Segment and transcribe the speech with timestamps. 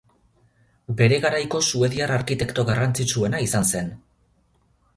[1.01, 3.93] Bere garaiko suediar arkitekto garrantzitsuena izan zen.